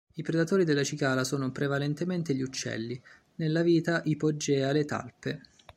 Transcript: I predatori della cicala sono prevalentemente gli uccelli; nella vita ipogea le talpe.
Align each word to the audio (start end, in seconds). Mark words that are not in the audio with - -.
I 0.15 0.23
predatori 0.23 0.65
della 0.65 0.83
cicala 0.83 1.23
sono 1.23 1.51
prevalentemente 1.51 2.33
gli 2.33 2.41
uccelli; 2.41 2.99
nella 3.35 3.61
vita 3.61 4.01
ipogea 4.05 4.71
le 4.71 4.83
talpe. 4.83 5.41